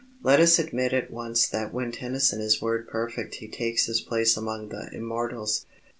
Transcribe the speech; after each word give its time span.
Let 0.23 0.39
us 0.39 0.57
admit 0.57 0.93
at 0.93 1.11
once 1.11 1.45
that 1.49 1.71
when 1.75 1.91
Tennyson 1.91 2.41
is 2.41 2.59
word 2.59 2.87
perfect 2.87 3.35
he 3.35 3.47
takes 3.47 3.85
his 3.85 4.01
place 4.01 4.35
among 4.35 4.69
the 4.69 4.89
immortals. 4.91 5.67